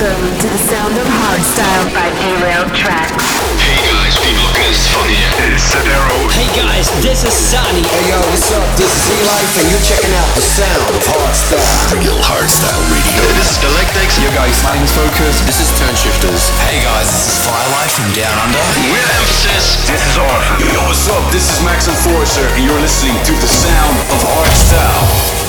[0.00, 3.20] Welcome to the sound of hardstyle by Derailed Traxx.
[3.60, 5.28] Hey guys, P-Blockers van hier.
[5.52, 6.16] It's Sadero.
[6.32, 7.84] Hey guys, this is Sunny.
[7.84, 8.64] Hey yo, what's up?
[8.80, 12.00] This is E-Life and you're checking out the sound of hardstyle.
[12.00, 13.28] Real Hardstyle Radio.
[13.36, 14.16] This is Galactics.
[14.24, 15.44] Yo guys, my name is Focus.
[15.44, 16.48] This is Toneshifterz.
[16.64, 18.64] Hey guys, this is Firelight from Down Under.
[18.88, 19.84] We're Emphasis.
[19.84, 20.64] This is Arthur.
[20.64, 21.28] Yo, what's up?
[21.28, 25.39] This is Max and Enforcer, and you're listening to the sound of hardstyle.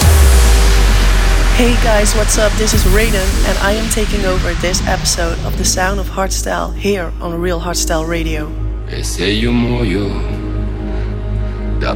[1.61, 2.51] Hey guys, what's up?
[2.53, 6.73] This is Raiden, and I am taking over this episode of The Sound of Hardstyle
[6.73, 8.49] here on Real Hardstyle Radio.
[9.29, 10.09] Io muoio
[11.77, 11.93] da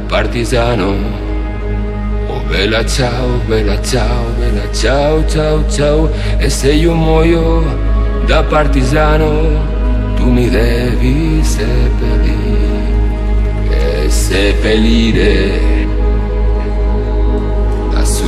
[2.28, 6.10] oh bella ciao, bella ciao, bella ciao, ciao, ciao.
[6.38, 7.64] E se io muoio
[8.26, 8.44] da
[10.14, 12.84] tu mi devi seppellire,
[13.70, 15.75] e seppellire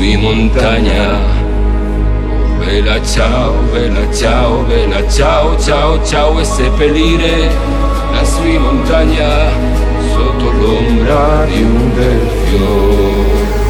[0.02, 1.16] in montagna.
[1.16, 7.50] Oh, bella ciao, bella ciao, bella ciao, ciao, ciao e seppellire
[8.12, 9.50] lassù in montagna
[10.12, 13.67] sotto l'ombra di un bel fiore.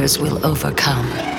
[0.00, 1.29] fears will overcome.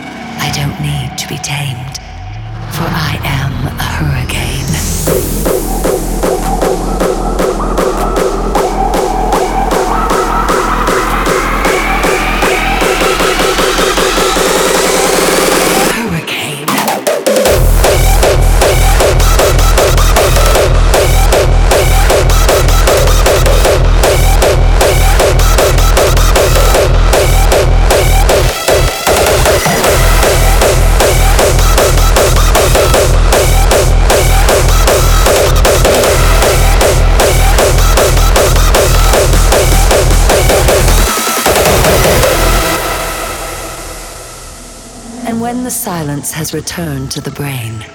[45.71, 47.85] silence has returned to the brain.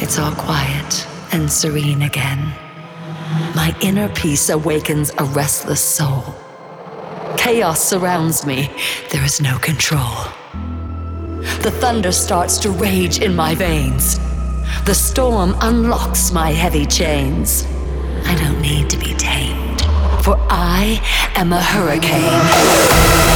[0.00, 2.52] It's all quiet and serene again.
[3.54, 6.34] My inner peace awakens a restless soul.
[7.36, 8.70] Chaos surrounds me.
[9.10, 10.14] There is no control.
[11.62, 14.18] The thunder starts to rage in my veins.
[14.84, 17.66] The storm unlocks my heavy chains.
[18.24, 19.82] I don't need to be tamed,
[20.24, 21.00] for I
[21.36, 23.35] am a hurricane.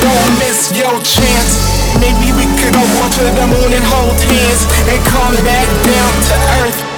[0.00, 1.52] Don't miss your chance.
[2.00, 6.12] Maybe we could go on to the moon and hold hands and come back down
[6.28, 6.89] to earth.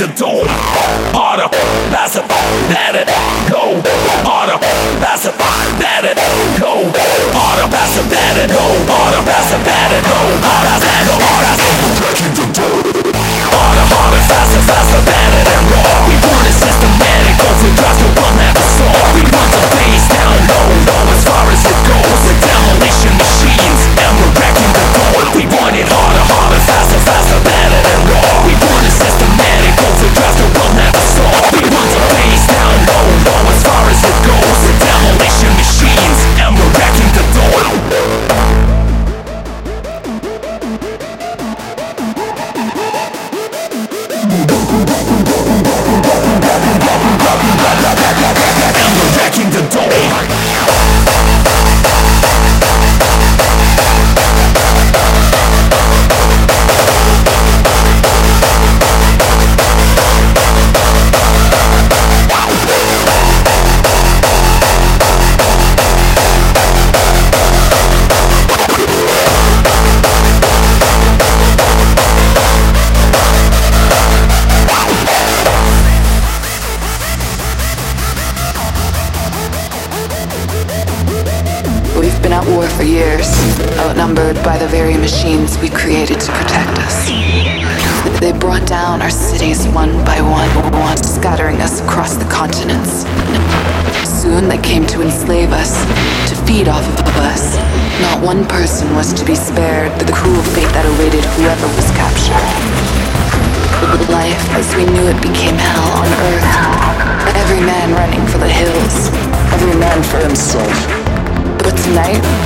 [0.00, 0.44] the door.
[1.12, 1.48] Harder,
[1.92, 2.22] faster,
[2.72, 3.06] let it
[3.52, 3.76] go.
[4.24, 4.56] Harder,
[4.96, 5.30] faster,
[5.76, 6.16] let it
[6.58, 6.88] go.
[7.36, 8.64] Harder, faster, let it go.
[8.88, 10.20] Harder, faster, let it go.
[10.40, 11.09] Harder, faster.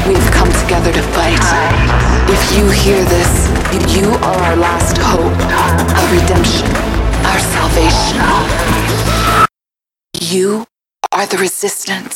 [0.06, 1.40] We've come together to fight.
[2.28, 3.48] If you hear this,
[3.96, 5.32] you are our last hope,
[5.96, 6.68] our redemption,
[7.24, 8.20] our salvation.
[10.20, 10.66] You
[11.10, 12.14] are the resistance.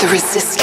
[0.00, 0.60] the resistance.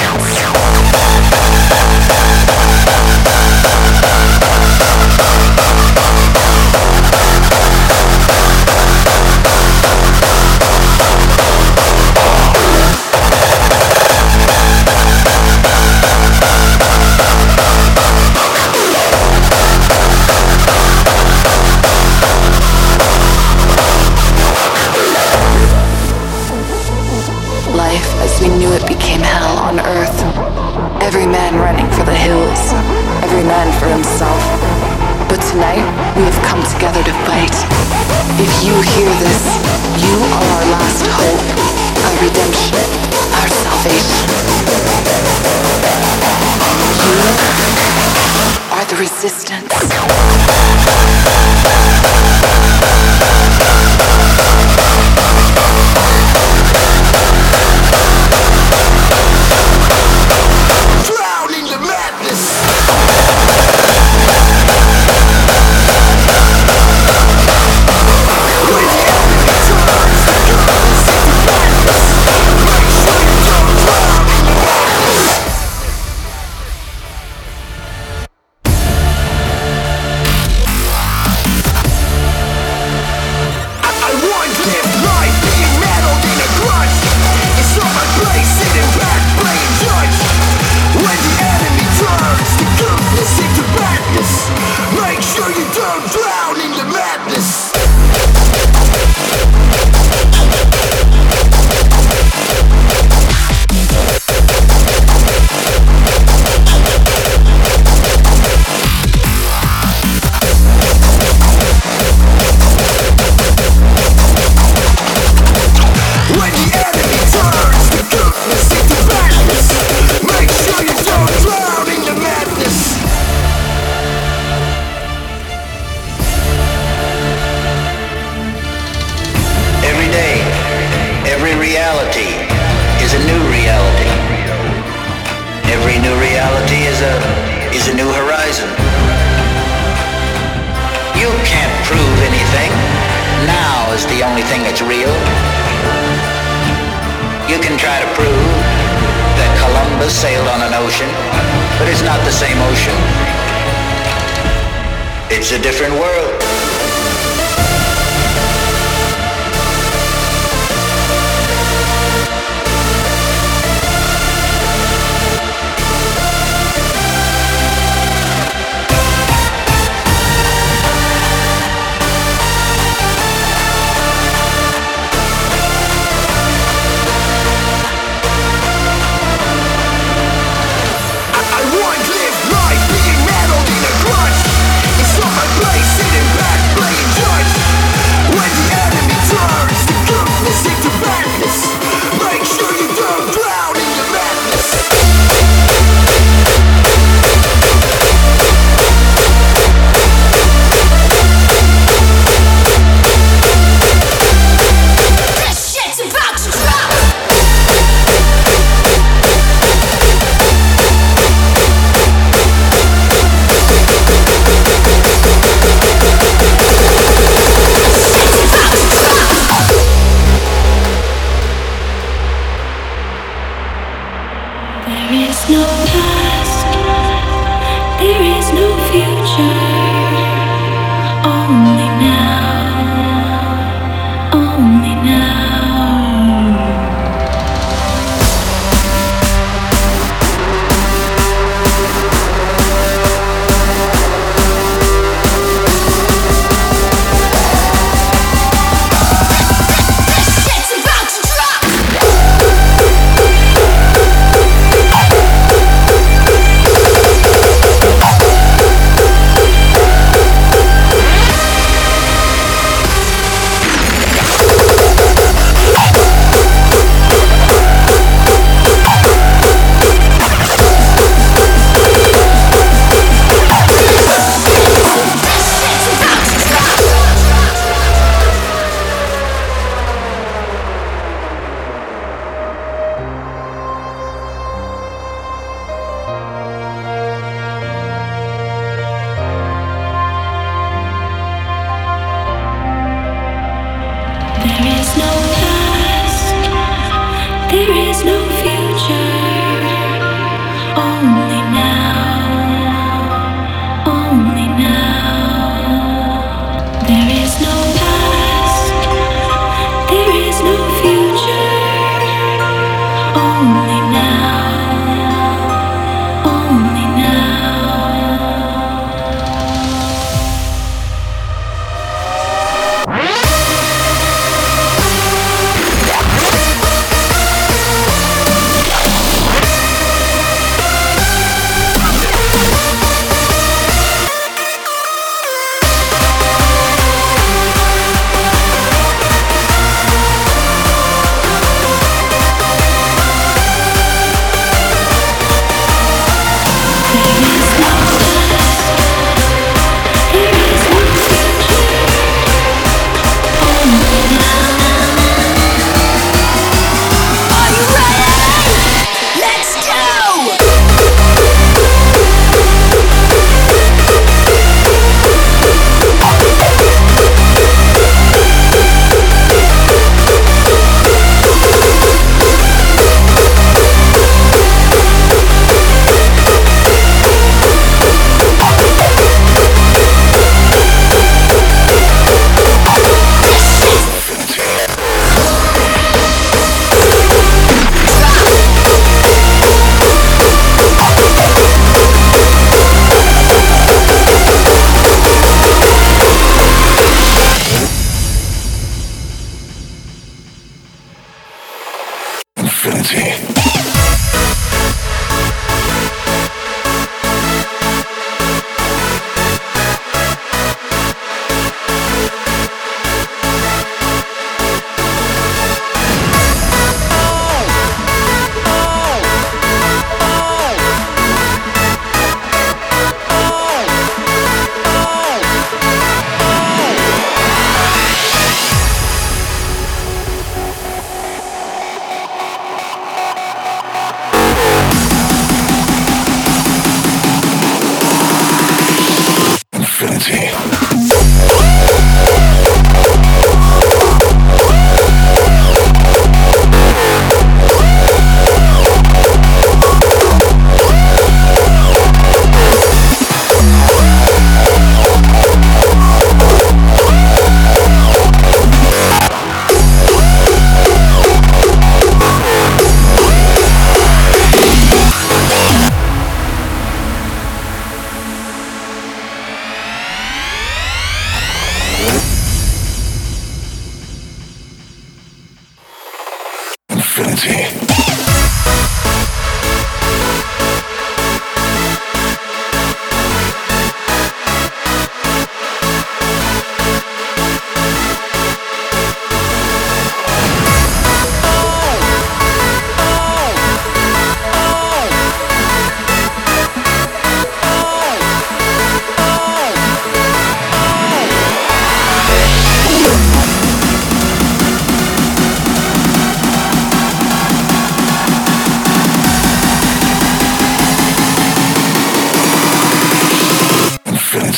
[402.76, 403.47] infinity.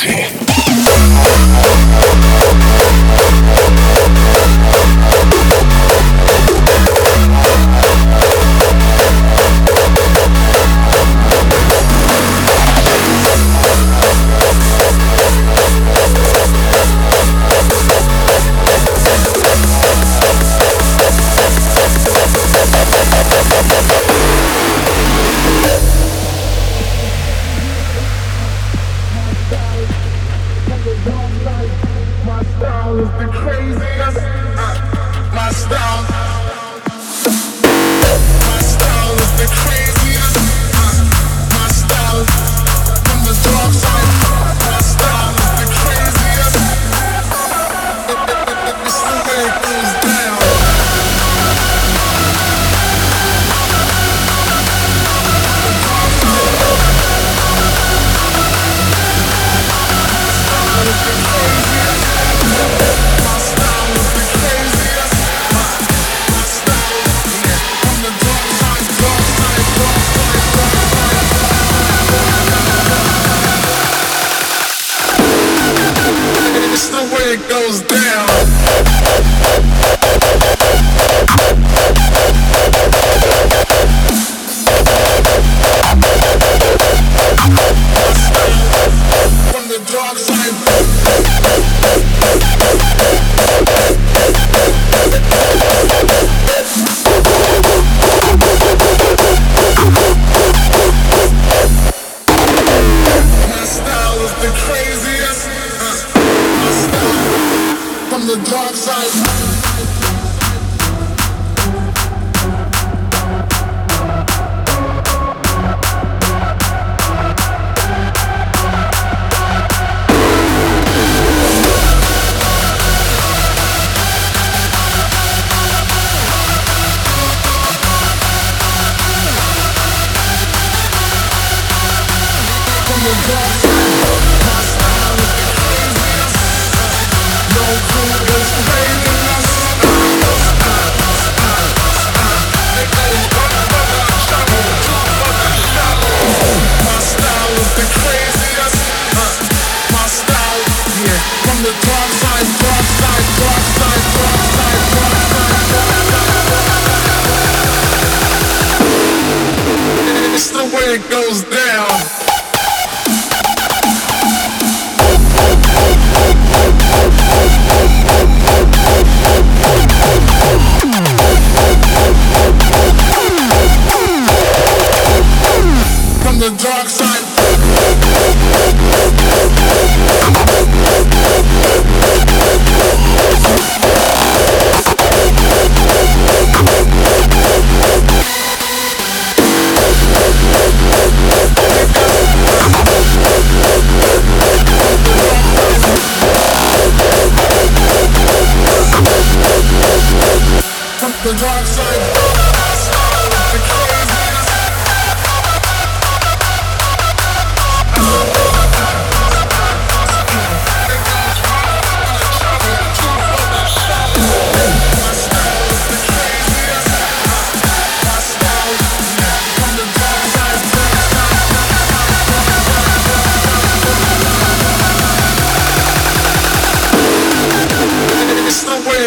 [0.03, 0.50] Okay.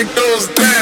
[0.07, 0.74] Every time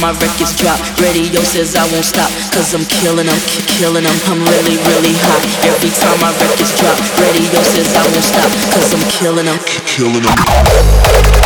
[0.00, 2.30] my records drop, radio says I won't stop.
[2.52, 4.18] Cause I'm killing them, killing them.
[4.26, 5.42] I'm really, really hot.
[5.68, 8.50] Every time my records drop, radio says I won't stop.
[8.72, 11.39] Cause I'm killing them, killing them.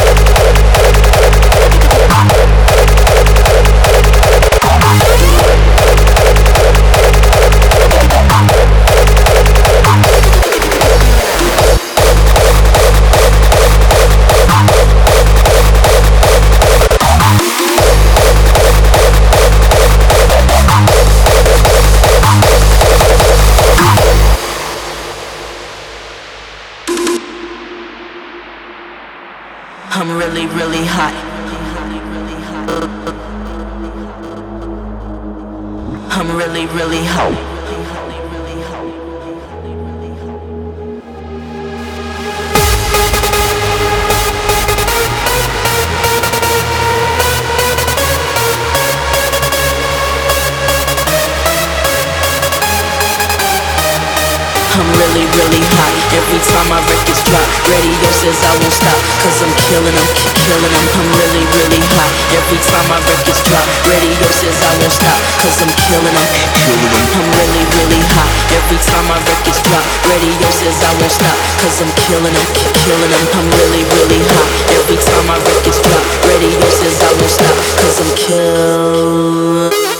[54.74, 55.94] I'm really, really hot.
[56.18, 58.98] Every time my records drop Radio says I won't stop.
[59.22, 62.10] Cause I'm killing them, killing them I'm really, really hot.
[62.34, 65.14] Every time my records drop Radio says I won't stop.
[65.38, 66.26] Cause I'm killing them,
[66.58, 68.30] killing them I'm really, really hot.
[68.50, 71.38] Every time my records drop Radio says I won't stop.
[71.62, 72.48] Cause I'm killing them,
[72.82, 74.48] killing them I'm really, really hot.
[74.74, 77.54] Every time my records drop Radio says I won't stop.
[77.78, 79.93] Cause I'm killing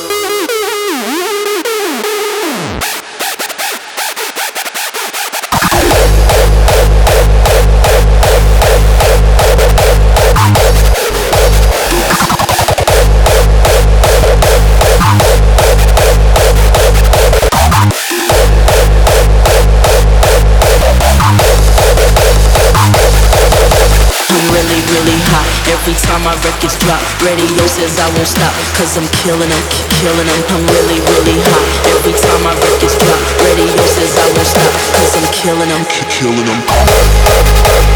[26.69, 29.65] time my records drop Radio says I won't stop Cause I'm killing them,
[30.01, 31.65] killing them I'm really, really hot.
[31.93, 36.47] Every time my records drop Radio says I won't stop Cause I'm killing them, killing
[36.65, 37.94] Thank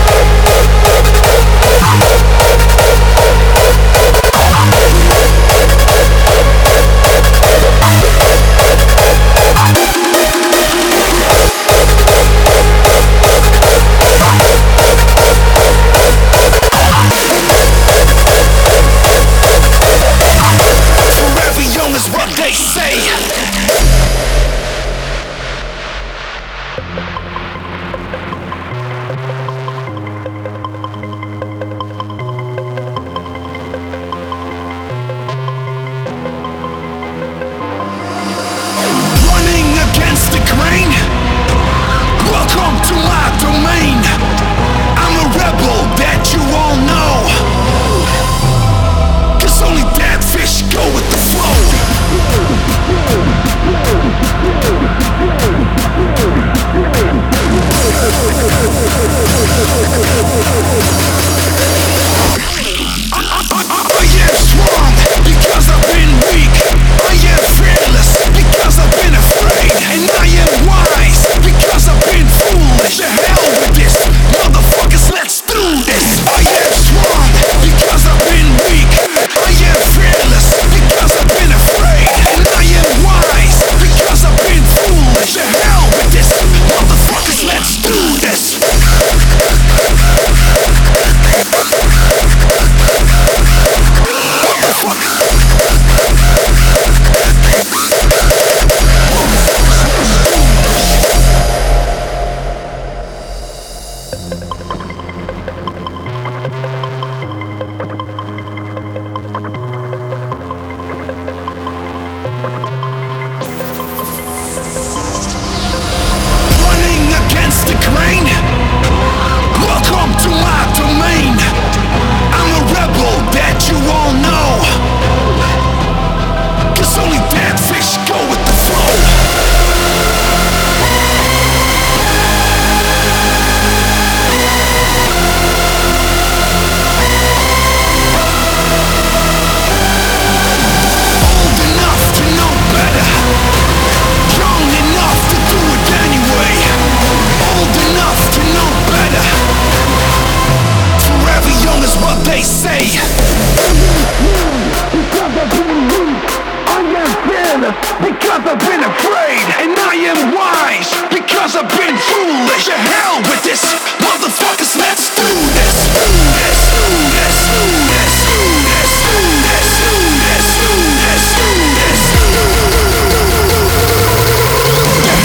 [157.59, 159.47] because I've been afraid.
[159.59, 162.65] And I am wise because I've been foolish.
[162.71, 163.65] To hell with this,
[163.99, 165.27] motherfuckers, let's do
[165.59, 165.91] this.
[165.91, 166.07] Do
[166.39, 166.87] this, do
[167.19, 169.11] this, do this, do this, do
[169.43, 169.91] this, do
[170.23, 170.71] this, do
[171.03, 172.01] this, do this.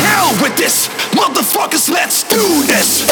[0.02, 3.06] Hell with this, motherfuckers, let's do this.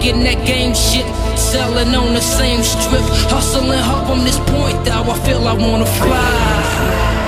[0.00, 1.04] Getting that game shit.
[1.38, 3.04] Selling on the same strip.
[3.28, 5.12] Hustling hard from this point, though.
[5.12, 7.20] I feel I wanna fly.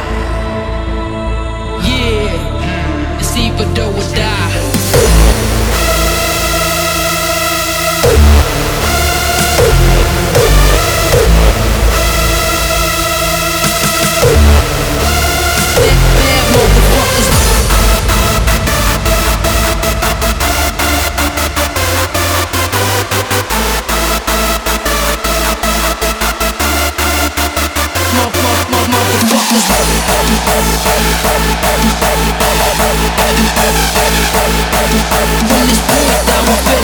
[1.84, 4.61] Yeah, it's either do or die.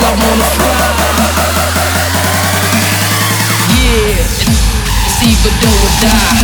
[0.08, 0.72] I'm on a fly.
[3.76, 4.24] Yeah,
[5.04, 6.37] it's either do or die.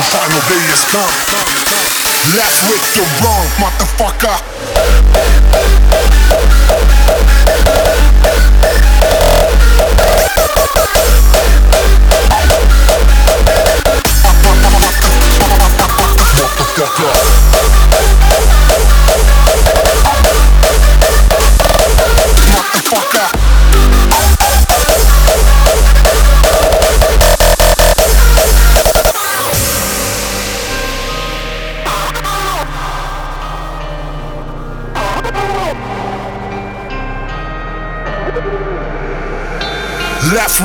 [0.00, 1.12] the final day has come.
[2.36, 2.64] Left
[2.96, 5.39] you're wrong motherfucker.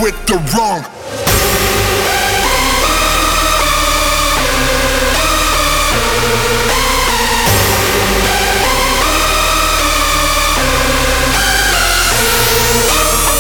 [0.02, 0.82] with the wrong.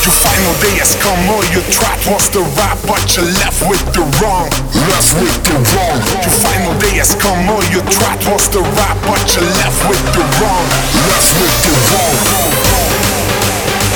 [0.05, 3.83] Your final day has come, all you tried was the right, but you're left with
[3.91, 4.49] the wrong.
[4.87, 5.97] Left with the wrong.
[6.23, 10.05] Your final day has come, all you tried was the right, but you're left with
[10.13, 10.65] the wrong.
[11.09, 12.15] Left with the wrong.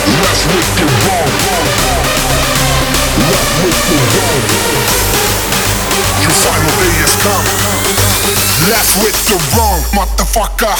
[0.10, 2.29] Left with the wrong.
[3.20, 4.44] Left with the wrong.
[6.24, 7.46] Your final day has come.
[8.72, 10.76] Left with the wrong, motherfucker.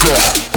[0.00, 0.49] Squad.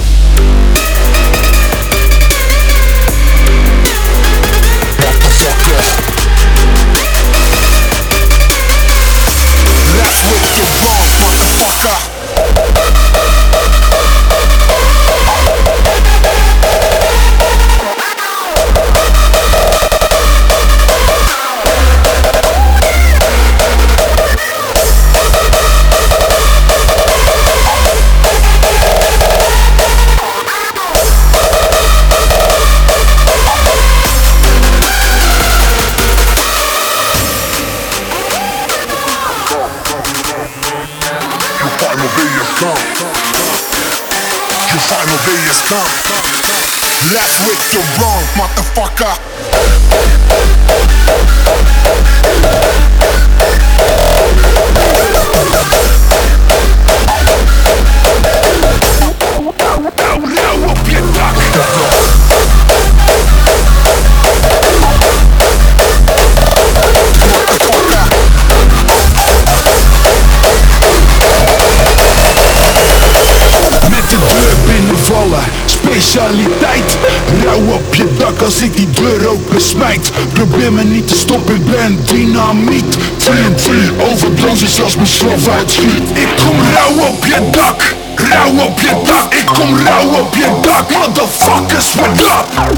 [76.14, 76.96] Specialiteit.
[77.44, 81.54] Rauw op je dak als ik die deur open smijt Probeer me niet te stoppen,
[81.54, 82.96] ik ben dynamiet.
[83.16, 83.68] TNT,
[84.12, 86.10] overblazen zoals mijn slof uitschiet.
[86.12, 89.34] Ik kom rauw op je dak, rauw op je dak.
[89.34, 92.76] Ik kom rauw op je dak, motherfuckers, what up?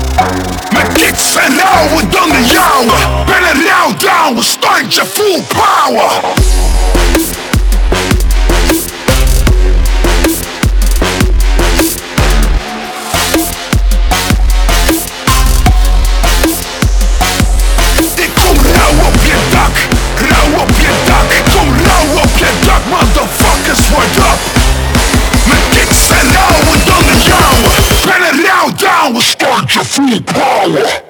[0.73, 3.25] Mijn kicks zijn rauwer dan de jouwe.
[3.27, 6.11] Ben een rauw down, standje full power
[29.97, 31.06] free power.